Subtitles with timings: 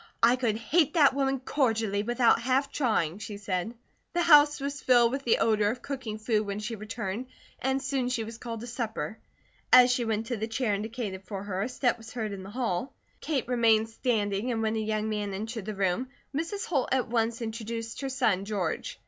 [0.23, 3.75] "I could hate that woman cordially without half trying," she said.
[4.13, 7.27] The house was filled with the odour of cooking food when she returned
[7.59, 9.19] and soon she was called to supper.
[9.71, 12.49] As she went to the chair indicated for her, a step was heard in the
[12.49, 12.95] hall.
[13.19, 16.65] Kate remained standing and when a young man entered the room Mrs.
[16.65, 18.99] Holt at once introduced her son, George.